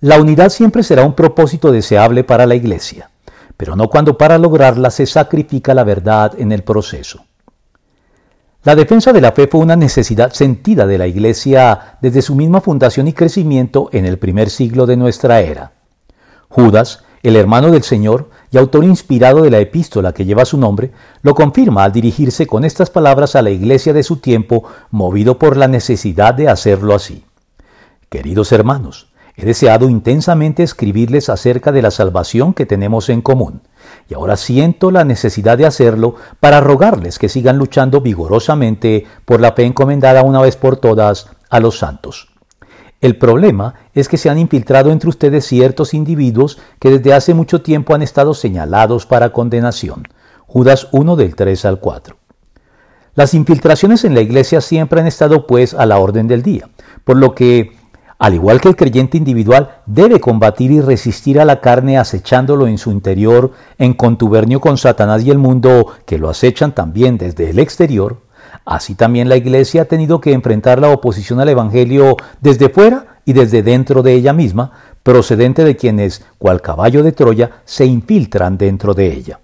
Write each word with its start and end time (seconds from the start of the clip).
La 0.00 0.20
unidad 0.20 0.50
siempre 0.50 0.84
será 0.84 1.04
un 1.04 1.14
propósito 1.14 1.72
deseable 1.72 2.22
para 2.22 2.46
la 2.46 2.54
Iglesia, 2.54 3.10
pero 3.56 3.74
no 3.74 3.88
cuando 3.88 4.16
para 4.16 4.38
lograrla 4.38 4.92
se 4.92 5.06
sacrifica 5.06 5.74
la 5.74 5.82
verdad 5.82 6.34
en 6.38 6.52
el 6.52 6.62
proceso. 6.62 7.24
La 8.62 8.76
defensa 8.76 9.12
de 9.12 9.20
la 9.20 9.32
fe 9.32 9.48
fue 9.48 9.58
una 9.58 9.74
necesidad 9.74 10.32
sentida 10.32 10.86
de 10.86 10.98
la 10.98 11.08
Iglesia 11.08 11.98
desde 12.00 12.22
su 12.22 12.36
misma 12.36 12.60
fundación 12.60 13.08
y 13.08 13.12
crecimiento 13.12 13.88
en 13.92 14.04
el 14.04 14.18
primer 14.18 14.50
siglo 14.50 14.86
de 14.86 14.96
nuestra 14.96 15.40
era. 15.40 15.72
Judas, 16.48 17.02
el 17.24 17.34
hermano 17.34 17.72
del 17.72 17.82
Señor 17.82 18.30
y 18.52 18.58
autor 18.58 18.84
inspirado 18.84 19.42
de 19.42 19.50
la 19.50 19.58
epístola 19.58 20.12
que 20.12 20.24
lleva 20.24 20.44
su 20.44 20.58
nombre, 20.58 20.92
lo 21.22 21.34
confirma 21.34 21.82
al 21.82 21.90
dirigirse 21.90 22.46
con 22.46 22.64
estas 22.64 22.88
palabras 22.90 23.34
a 23.34 23.42
la 23.42 23.50
iglesia 23.50 23.92
de 23.92 24.04
su 24.04 24.18
tiempo, 24.18 24.62
movido 24.92 25.40
por 25.40 25.56
la 25.56 25.66
necesidad 25.66 26.34
de 26.34 26.48
hacerlo 26.48 26.94
así. 26.94 27.24
Queridos 28.08 28.52
hermanos, 28.52 29.07
He 29.40 29.44
deseado 29.44 29.88
intensamente 29.88 30.64
escribirles 30.64 31.28
acerca 31.28 31.70
de 31.70 31.80
la 31.80 31.92
salvación 31.92 32.54
que 32.54 32.66
tenemos 32.66 33.08
en 33.08 33.22
común, 33.22 33.62
y 34.08 34.14
ahora 34.14 34.36
siento 34.36 34.90
la 34.90 35.04
necesidad 35.04 35.56
de 35.56 35.64
hacerlo 35.64 36.16
para 36.40 36.60
rogarles 36.60 37.20
que 37.20 37.28
sigan 37.28 37.56
luchando 37.56 38.00
vigorosamente 38.00 39.06
por 39.24 39.40
la 39.40 39.52
fe 39.52 39.62
encomendada 39.62 40.24
una 40.24 40.40
vez 40.40 40.56
por 40.56 40.78
todas 40.78 41.28
a 41.50 41.60
los 41.60 41.78
santos. 41.78 42.30
El 43.00 43.16
problema 43.16 43.74
es 43.94 44.08
que 44.08 44.18
se 44.18 44.28
han 44.28 44.40
infiltrado 44.40 44.90
entre 44.90 45.08
ustedes 45.08 45.46
ciertos 45.46 45.94
individuos 45.94 46.58
que 46.80 46.90
desde 46.90 47.14
hace 47.14 47.32
mucho 47.32 47.62
tiempo 47.62 47.94
han 47.94 48.02
estado 48.02 48.34
señalados 48.34 49.06
para 49.06 49.30
condenación. 49.30 50.08
Judas 50.48 50.88
1 50.90 51.14
del 51.14 51.36
3 51.36 51.64
al 51.64 51.78
4. 51.78 52.16
Las 53.14 53.34
infiltraciones 53.34 54.04
en 54.04 54.14
la 54.14 54.20
iglesia 54.20 54.60
siempre 54.60 55.00
han 55.00 55.06
estado 55.06 55.46
pues 55.46 55.74
a 55.74 55.86
la 55.86 55.98
orden 55.98 56.26
del 56.26 56.42
día, 56.42 56.70
por 57.04 57.16
lo 57.16 57.36
que 57.36 57.77
al 58.18 58.34
igual 58.34 58.60
que 58.60 58.68
el 58.68 58.76
creyente 58.76 59.16
individual, 59.16 59.76
debe 59.86 60.20
combatir 60.20 60.72
y 60.72 60.80
resistir 60.80 61.38
a 61.38 61.44
la 61.44 61.60
carne 61.60 61.98
acechándolo 61.98 62.66
en 62.66 62.76
su 62.76 62.90
interior, 62.90 63.52
en 63.78 63.94
contubernio 63.94 64.60
con 64.60 64.76
Satanás 64.76 65.22
y 65.22 65.30
el 65.30 65.38
mundo 65.38 65.92
que 66.04 66.18
lo 66.18 66.28
acechan 66.28 66.74
también 66.74 67.16
desde 67.16 67.50
el 67.50 67.60
exterior. 67.60 68.18
Así 68.64 68.96
también 68.96 69.28
la 69.28 69.36
Iglesia 69.36 69.82
ha 69.82 69.84
tenido 69.84 70.20
que 70.20 70.32
enfrentar 70.32 70.80
la 70.80 70.90
oposición 70.90 71.38
al 71.40 71.48
Evangelio 71.48 72.16
desde 72.40 72.68
fuera 72.68 73.20
y 73.24 73.34
desde 73.34 73.62
dentro 73.62 74.02
de 74.02 74.14
ella 74.14 74.32
misma, 74.32 74.72
procedente 75.04 75.62
de 75.62 75.76
quienes, 75.76 76.24
cual 76.38 76.60
caballo 76.60 77.04
de 77.04 77.12
Troya, 77.12 77.62
se 77.64 77.86
infiltran 77.86 78.58
dentro 78.58 78.94
de 78.94 79.12
ella. 79.12 79.40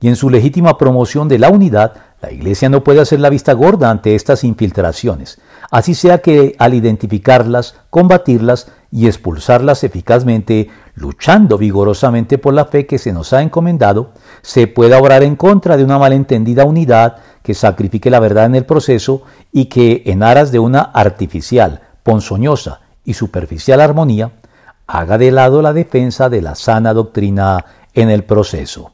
Y 0.00 0.08
en 0.08 0.16
su 0.16 0.30
legítima 0.30 0.78
promoción 0.78 1.28
de 1.28 1.38
la 1.38 1.50
unidad, 1.50 1.92
la 2.22 2.30
Iglesia 2.30 2.68
no 2.68 2.84
puede 2.84 3.00
hacer 3.00 3.18
la 3.18 3.30
vista 3.30 3.52
gorda 3.52 3.90
ante 3.90 4.14
estas 4.14 4.44
infiltraciones, 4.44 5.40
así 5.72 5.94
sea 5.94 6.18
que 6.18 6.54
al 6.58 6.72
identificarlas, 6.72 7.74
combatirlas 7.90 8.68
y 8.92 9.08
expulsarlas 9.08 9.82
eficazmente, 9.82 10.70
luchando 10.94 11.58
vigorosamente 11.58 12.38
por 12.38 12.54
la 12.54 12.66
fe 12.66 12.86
que 12.86 12.98
se 12.98 13.12
nos 13.12 13.32
ha 13.32 13.42
encomendado, 13.42 14.12
se 14.42 14.68
pueda 14.68 14.98
obrar 14.98 15.24
en 15.24 15.34
contra 15.34 15.76
de 15.76 15.82
una 15.82 15.98
malentendida 15.98 16.64
unidad 16.64 17.16
que 17.42 17.54
sacrifique 17.54 18.10
la 18.10 18.20
verdad 18.20 18.46
en 18.46 18.54
el 18.54 18.66
proceso 18.66 19.22
y 19.50 19.64
que, 19.64 20.04
en 20.06 20.22
aras 20.22 20.52
de 20.52 20.60
una 20.60 20.80
artificial, 20.80 21.80
ponzoñosa 22.04 22.82
y 23.04 23.14
superficial 23.14 23.80
armonía, 23.80 24.30
haga 24.86 25.18
de 25.18 25.32
lado 25.32 25.62
la 25.62 25.72
defensa 25.72 26.28
de 26.28 26.42
la 26.42 26.54
sana 26.54 26.92
doctrina 26.94 27.64
en 27.94 28.10
el 28.10 28.24
proceso. 28.24 28.90